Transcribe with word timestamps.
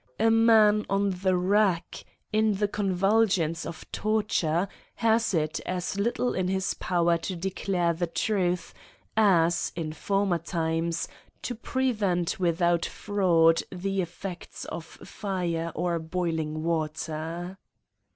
A 0.19 0.31
man 0.31 0.83
on 0.89 1.11
the 1.11 1.37
rack, 1.37 2.03
in 2.33 2.55
the 2.55 2.67
convulsions 2.67 3.67
of 3.67 3.85
torture, 3.91 4.67
has 4.95 5.31
it 5.31 5.59
as 5.63 5.95
little 5.99 6.33
in 6.33 6.47
his 6.47 6.73
power 6.73 7.19
to 7.19 7.35
declare 7.35 7.93
the 7.93 8.07
truth, 8.07 8.73
as, 9.15 9.71
in 9.75 9.93
former 9.93 10.39
times, 10.39 11.07
to 11.43 11.53
prevent 11.53 12.39
without 12.39 12.83
fraud 12.83 13.61
the 13.71 14.01
effects 14.01 14.65
of 14.65 14.85
fire 14.85 15.71
or 15.75 15.99
boiling 15.99 16.63
water. 16.63 17.59